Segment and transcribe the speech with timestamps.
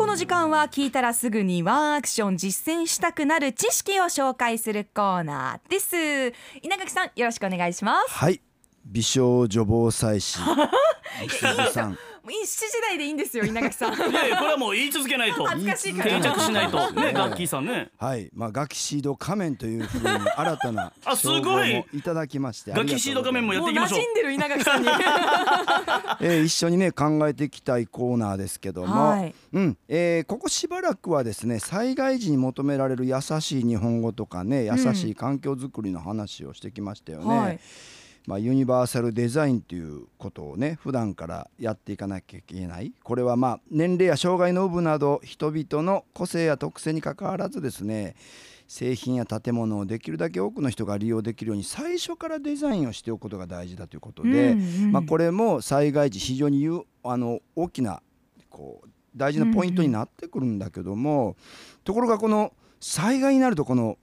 [0.00, 6.32] この時間は聞いたらすぐにワンアクション実践したくなる知識を紹介するコーナーです。
[6.62, 8.14] 稲垣さんよろしくお願いします。
[8.14, 8.40] はい。
[8.86, 10.38] 美少女防災士。
[11.74, 11.98] さん。
[12.38, 13.94] 7時台でいいんですよ 稲垣さん。
[13.94, 15.44] いやいやこれはもう言い続けないと。
[15.44, 16.20] 恥ずかしいから。
[16.20, 16.90] 定着しないと。
[16.92, 17.90] ねねガッキーさんね。
[17.98, 18.30] はい。
[18.34, 21.84] まあガキシード仮面というふうに新たな あすごい。
[21.92, 23.98] いただきましてガキシード仮面もやっていきましょう。
[23.98, 24.88] もう馴染んでる稲垣さんに。
[26.20, 29.34] えー一緒にね考えていきたいコーナーですけども、はい。
[29.52, 29.76] うん。
[29.88, 37.38] えーここしばらくはですね災害時に求められる優しい日本語とかね優しい環境づくりの話をしてきましたよね。
[37.38, 37.60] はい
[38.30, 42.92] まあ、ユニバーサルデザインということをね普段からやっていかなきゃいけない。
[43.02, 48.14] これはまあ年齢や障害の有無など人々の個性や特性にかかわらずですね
[48.68, 54.92] 製品や建物をできるだけ多くの人が利用できるように最初からデザインをしておくことが大事だということで、うんうん。
[54.92, 58.00] まあ、これも災害時非常に有あの大きな
[58.48, 61.34] こう大事なポイントになってくるんだけども、
[61.82, 63.98] ところがこの災害になるとこの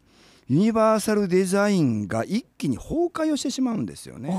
[0.50, 4.30] ユニバーサルデザインが一気に崩壊をしてしまうんですよね。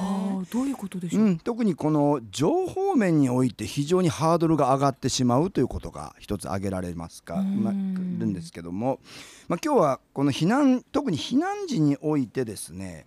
[0.51, 7.63] どういうことでしょう、うん、特にこの情報面において非常にハードルが上がってしまうということが一つ挙げられますか、うん。
[7.63, 7.79] まあ、る
[8.27, 9.01] んですけども、
[9.49, 13.05] まあ、今日はこの避難特に避難時においてですね、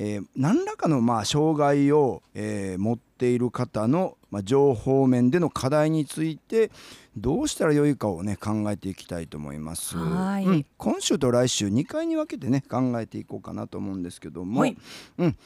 [0.00, 6.70] えー何らかのまあ障害を、えー持っている方の、まあ、情報面での課題について
[7.16, 9.98] どうしたらよいかをね考えていきたいと思います。
[9.98, 10.44] はい。
[10.44, 10.66] うん。
[10.76, 14.76] 今週と来週2回に分けてね考えていこうかなと思うんですけども、はい。
[15.18, 15.36] うん、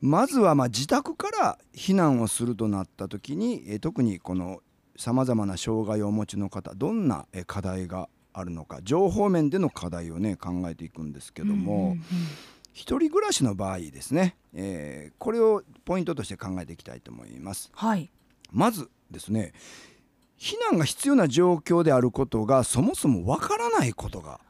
[0.00, 4.60] まずはまあ自宅から避難をするとなった時に、えー特にこの
[4.96, 12.00] さまざまな障害をお持ちの方どんなえー課題があるのか情報面での課題をね考えていくんですけども、うんうんうん
[12.74, 17.70] 一人暮らしの場合ですね、えーこれをポイントとして考えていきたいと思います。
[17.72, 18.10] はい。
[18.50, 19.52] まずですね
[20.38, 24.40] 避難が必要な状況であることがそもそもわからないことが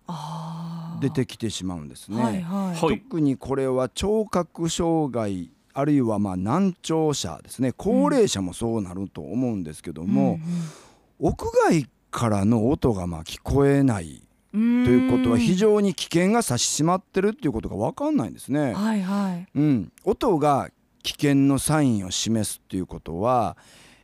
[1.00, 2.22] 出てきてしまうんですね。
[2.22, 3.00] はいはい、はい。
[3.00, 7.72] 特にこれは聴覚障害あるいはまあ難聴者ですね。
[7.72, 10.38] 高齢者もそうなると思うんですけども、
[11.18, 11.36] 屋
[11.68, 14.23] 外からの音がまあ聞こえない
[14.54, 18.72] ということは非常に危険が差し迫ってるっていうことが分かんないんですね。
[18.72, 19.46] はいはい。
[19.52, 20.70] うん、音が
[21.02, 23.56] 危険のサインを示すっていうことは、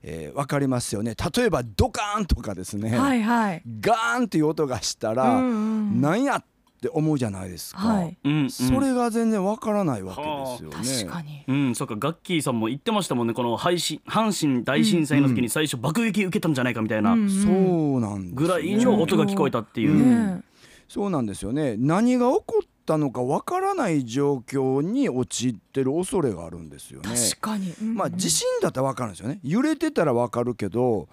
[0.02, 1.14] えー分かりますよね。
[1.36, 3.62] 例えばドカーンとかですね、はいはい。
[3.80, 5.50] ガーンっていう音がしたら、うんう
[5.96, 6.00] ん。
[6.00, 6.44] なんやっ
[6.80, 7.80] て思うじゃないですか。
[7.80, 8.16] はい。
[8.24, 8.50] うんうん。
[8.50, 11.06] それが全然わからないわけですよね。
[11.06, 11.44] 確かに。
[11.46, 13.34] うん、そっかガッキーさんも言ってましたもんね。
[13.34, 17.12] この阪神阪神大震災の時に最初爆撃受けたんじゃないかみたいな。
[17.12, 17.30] うんうん。
[17.30, 18.46] そうなんですよね。
[18.46, 20.36] ぐらいの音が聞こえたっていう、うん。
[20.36, 20.42] ね
[20.88, 21.76] そうなんですよね。
[21.78, 27.10] 何が起こったのかわからない状況に陥ってる恐れがあるんですよね。
[27.10, 27.94] 確かに、うんうん。
[27.94, 29.38] まあ地震だったらわかるんですよね。
[29.44, 31.08] 揺れてたらわかるけど、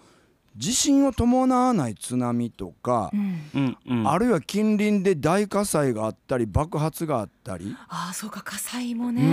[0.57, 4.07] 地震を伴わない津波とかう、ん。
[4.07, 9.21] あるいは近隣で大火災があったり爆発があったり、ああそうか火災もね。
[9.21, 9.29] うん。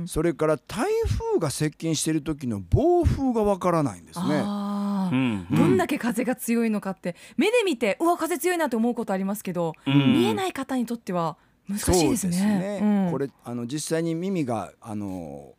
[0.00, 0.08] うん。
[0.08, 0.88] それから台
[1.18, 4.36] 風が接近している時の暴風がわからないんですね。
[4.36, 5.56] うんうん。
[5.56, 10.12] どんだけ風が強いのかって目で見てうわ風強いなって思うことありますけど、うん。
[10.14, 11.36] 見えない方にとっては
[11.68, 12.10] 難しいですね。
[12.12, 12.80] そうですね。
[12.82, 15.54] うんこれあの実際に耳があの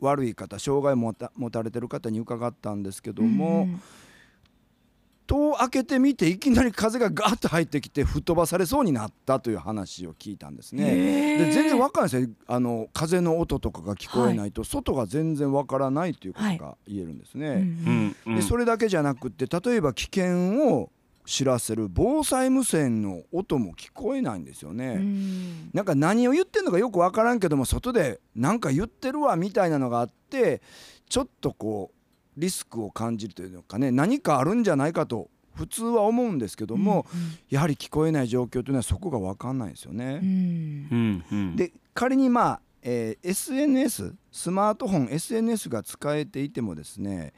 [0.00, 3.80] 悪い方障害を持た持たれてる方に伺ったんですけども、うん
[5.28, 11.36] 戸を開けてみていきなり風がガーッと入ってきて吹っ飛ばされそうになったという話を聞いたんですね。
[11.38, 17.48] で全然わかんないですよあの風の音とかが聞こえないと、外が全然わからないということが言えるんですね。
[17.48, 20.90] うんうんうんでそれだけじゃなくって例えば危険を
[21.26, 24.94] 知らせる防災無線の音も聞こえないんですよね。
[24.96, 30.62] うんなんか何を言ってんのかよく分からんけども外で何か言ってるわみたいなのがあって
[31.08, 31.97] ちょっとこう
[32.38, 37.04] リスクを感じるというのかね何かあるんじゃないかと普通は思うんですけども、
[37.50, 40.20] やはり聞こえない状況というのはそこが分かんないですようね。
[40.20, 40.20] ん。
[40.20, 47.32] うんうん、で仮にまあ、えー SNS スマートフォン SNS が使えていてもですね、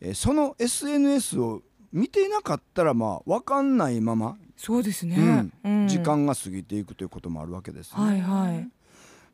[0.00, 1.62] えーその SNS を
[1.92, 5.88] 見ていなかったらまあ分かんないまま、そうですね、うん。
[5.88, 8.00] 時間が過ぎていくということもあるわけですね。
[8.00, 8.68] はいはい。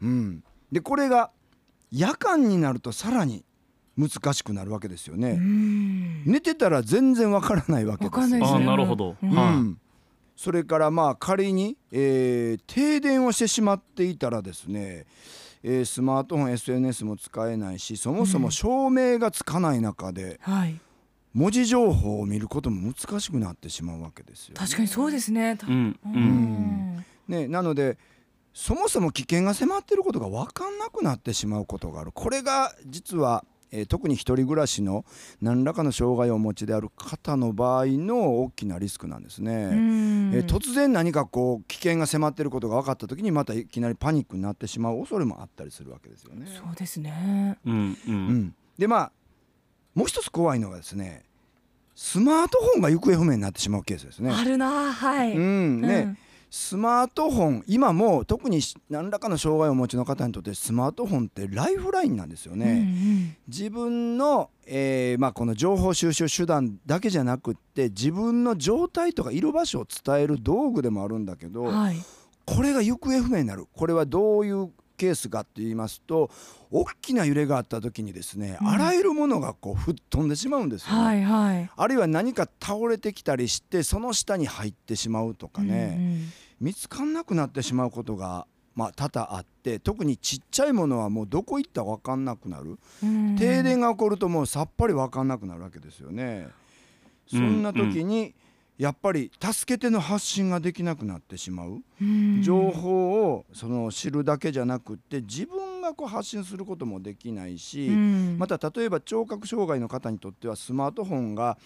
[0.00, 1.30] うん、でこれが
[1.90, 3.44] 夜間になるとさらに
[3.96, 5.34] 難しくなるわけですようね。
[5.34, 6.24] ん。
[6.24, 8.18] 寝てたら全然わからないわけですよ。
[8.18, 8.66] あわかんないですね。
[8.66, 9.78] なるほど、うん。
[10.36, 15.04] それからまあ仮に、えー停電をしてしまっていたらですね、
[15.62, 20.80] えースマートフォン SNS も使えないしそもそも照明がつかない中ではい。
[21.34, 25.58] 文字情報を見ることも難しくなってしまうわけですよ、確かにそうですね。
[25.62, 26.20] い、うんううん。
[26.98, 27.96] んね、なので
[28.52, 32.12] そもそも危険が迫っていることが分かんなくなってしまうことがある。
[32.12, 35.04] これが実は、えー特に一人暮らしの
[35.40, 39.52] 何らかの障害をお持ちである方の場合の大きなリスクなんですね。
[39.72, 46.46] うんえー突然何かこう危険が迫っていることが分かった時にまたいきなりパニックになってしまう恐れもあったりするわけですよね。
[46.46, 47.58] そうですね。
[47.64, 48.14] うんううん
[48.44, 49.12] ん、でまあ
[49.94, 51.24] もう一つ怖いのがですね
[51.94, 54.30] スマートフォンが行方不明になってしまうケースですね。
[54.30, 55.36] あるなはい。
[55.36, 56.18] うんねうん
[56.54, 58.60] スマートフォン今も特に
[58.90, 62.72] 何らかの障害をお持ちの方にとってスマートフォンってライフラインなんですよね。
[62.72, 71.96] うん自分の、えーまあ、この情報収集手段だけじゃなくって自分の状態とかいる場所を伝える道具でもあるんだけど、うんはい。
[72.44, 74.70] これが行方不明になるこれはどういう
[75.02, 76.30] ケースかって言いますと
[76.70, 78.68] 大きな揺れがあった時にですね、うん。
[78.68, 81.70] あらゆるものがこう吹っ飛んでしまうんですよね、はいはい。
[81.76, 86.20] あるいは何か倒れてきたりしてその下に入ってしまうとかね、
[86.60, 88.46] 見つかんなくなってしまうことが、
[88.76, 93.30] まあ、多々あって特にちっちゃいものはもうどこ行ったか分かんなくなる、うん。
[93.30, 96.46] うん停電が起こるともうさっぱり分かんなくなるわけですよね。
[97.28, 98.34] そんな時に、
[98.78, 102.42] やっぱり助けての発信ができなくなってしまう、うん。
[102.42, 108.36] 情報をその知るだけじゃなくって自分がこう発信することもできないし、うん。
[108.38, 111.58] また例えば聴覚障害の方にとってはスマートフォンが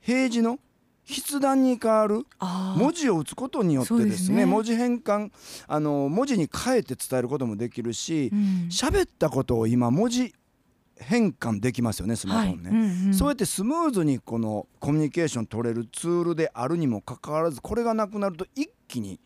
[0.00, 0.58] 平時の
[1.06, 2.26] 筆談に変わる
[2.76, 4.46] 文字を打つことによってですすねね。
[4.46, 5.30] 文字変換
[5.68, 8.38] あの文字に変えて伝えることもできるしうん。
[8.70, 10.34] 喋、ったことを今文字
[10.98, 12.70] 変換できますよねスマートフォンね。
[12.70, 19.20] はいうんうんそうやってスムーズにこのコミュニケーション取れるツールであるにもかかわらずこれがなくなると一気に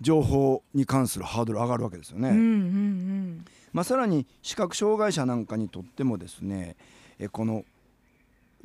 [0.00, 2.30] 情報に関するハードル上がるわけですよね。
[2.30, 6.76] うんうんまあ、さらに視覚障害者なんかにとってもですね
[7.18, 7.64] えこの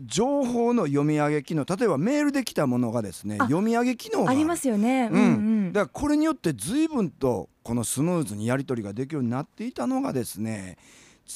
[0.06, 5.10] 情報の読み上げ機能例えばメールで来たものがですねあ読み上げ機能がありますよね。
[5.12, 5.28] ううんんう
[5.70, 10.78] んだからこれによって随分とこのスムーズにやり取りができるようになっていたのがですね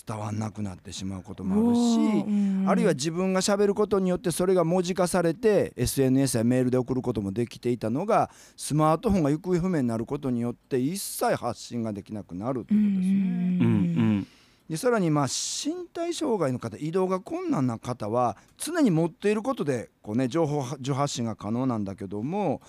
[0.07, 13.15] 伝わんなくなってしまうこともあるし、うんあるいは自分がしゃべることによってそれが文字化されて SNS やメールで送ることもできていたのがスマートフォンが行方不明になることによって一切発信ができなくなるということですね。
[13.15, 14.27] うんうんうん
[14.69, 22.61] でさらにまあ身体障害の方移動が困難な方は常に持っていることでこう、ね、情報受発信が可能なんだけども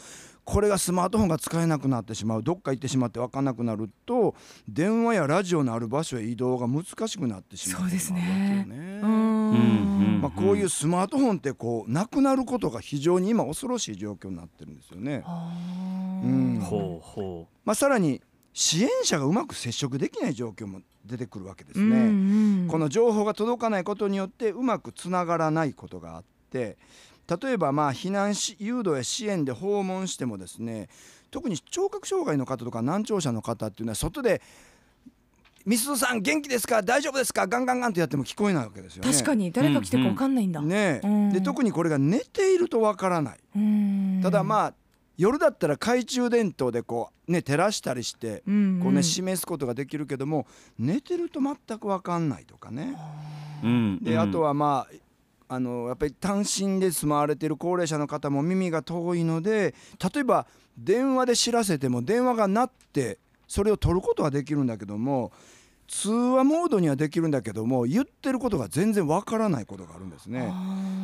[0.46, 4.36] これがスマートフォンが使えなくなってしまうどっか行ってしまって分かんなくなると
[4.68, 9.00] 電話やラジオのある場所へ移動が難しくなってしまうそうですねね。
[9.02, 15.22] うんうんまあ、こういうスマートフォンってこうなくなることが非常に今恐ろしい状況になってるんですよね。
[15.26, 18.22] あーうんほうほまあ、さらに
[18.52, 21.84] 支援者がうまく接触できない状況も出てくるわけですね。
[21.84, 26.78] うんうんこの情報が届かないことによってうまくつながらないことがあって
[27.28, 30.88] 例えばまあ避難し誘導や支援で訪問してもですね
[31.30, 34.40] 特に聴覚障害の方とか難聴者の方っていうのは外で
[35.66, 36.80] 「みすずさん元気ですか？
[36.82, 37.48] 大丈夫ですか？
[37.48, 39.10] ガンガンガン」ってやっても聞こえないわけですよね。
[39.12, 39.50] 確かに。
[39.50, 40.62] 誰が来てるかわかんないんだ。
[40.62, 43.38] ねえうんで特にこれが寝ているとわからない。
[43.56, 44.20] うん。
[44.22, 44.74] ただまあ
[45.18, 50.46] 夜だったら懐中電灯でこうね照らしたりしてうんこうね示すことができるけども
[50.78, 52.96] 寝てると全くわかんないとかね。
[53.64, 53.98] ううん。
[54.04, 54.94] であとはまあ
[55.48, 59.74] あのやっぱり単身で住まわれている高齢者の方も耳が遠いので
[60.14, 60.46] 例えば
[60.76, 65.32] 電話で知らせても電話が鳴ってそれを取ることはできるんだけども
[65.88, 70.52] 通話モードにはできるんだけども言ってることが全然わからないことがあるんですね。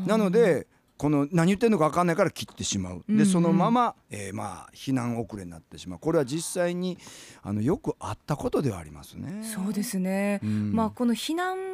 [0.06, 0.66] なので
[0.98, 6.96] この何言ってんのか分かんないから切ってしまうでそのまま、えーまあ避難遅れになってしまうこれは実際に
[7.42, 9.42] あのよくあったことではありますね。
[9.42, 10.40] そうですね。
[10.44, 11.71] うんまあこの避難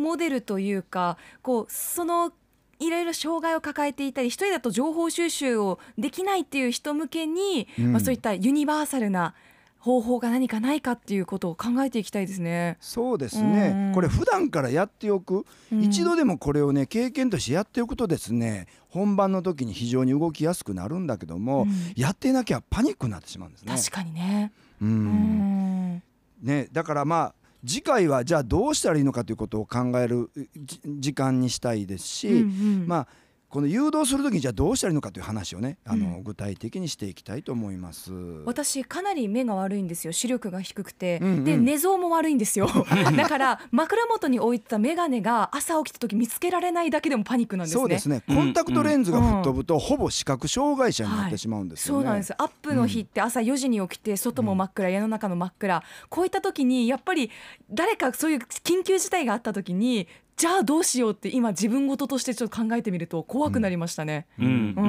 [0.00, 2.32] モデルというかこうその
[2.80, 7.92] いろいろ障害を抱えていたり一人だと情報収集をできないっていう人向けに、うん。
[7.92, 9.34] まあ、そういったユニバーサルな
[9.78, 12.78] 方法が何かないかっていうことを考えていきたいですね。
[12.80, 13.52] そうですうん。
[13.52, 15.82] ねこれ普段からやっておく、うん。
[15.82, 21.70] 一度でもこれをね経験としてやっておくとですね本番の時に非常に動きやすくなるんだけども、うん。
[21.96, 23.74] やっていなきゃパニックになってしまうんですね。
[23.76, 24.52] 確かにね。
[24.80, 26.02] ううんん。
[26.42, 32.40] ねだからまあ次回はじゃあどうしたらいいのかということを考えるじ時間にしたいですし、うんう
[32.84, 32.86] ん。
[32.86, 33.08] まあ
[33.50, 36.22] この誘導する時にじゃあどうしたらいいのかという話をねあの、うん。
[36.22, 38.12] 具体的にしていきたいと思います。
[38.44, 41.44] 私かなり目が悪いんですよ視力が低くて、うんうん。
[41.44, 42.68] で寝相も悪いんですよ。
[43.16, 47.80] だから枕元に置いてた眼鏡が朝起きた時見つけられないだけでもパニックなんですね。
[47.80, 48.36] そうですね、うん。
[48.36, 52.04] コンタクトレンズが吹っ飛ぶと、ほぼ視覚障害者になってしまうんですよね。
[52.04, 52.34] そうなんです。
[52.40, 55.82] アップの日って朝4時に起きて外も真っ暗、家の中の真っ暗。
[56.08, 57.30] こういった時にやっぱり
[57.68, 60.06] 誰かそういう緊急事態があった時に
[60.40, 64.26] じゃあどうしようって今自分事としてちょっと考えてみると怖くなりましたね。
[64.38, 64.46] うん。
[64.46, 64.82] う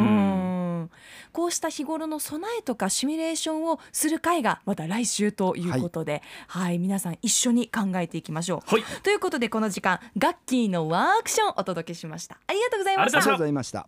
[0.85, 0.89] ん。
[1.33, 8.75] こうした日頃の備えとかシミュレーションをする会がまた来週ということで、はい、皆さん一緒に考えていきましょう。
[8.75, 8.83] はい。
[9.03, 12.37] ということでこの時間ガッキーのワークションお届けしました。
[12.47, 13.17] ありがとうございました。
[13.17, 13.87] ありがとうございました